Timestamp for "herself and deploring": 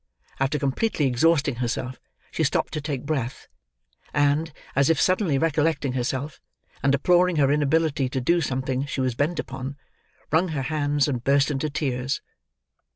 5.93-7.35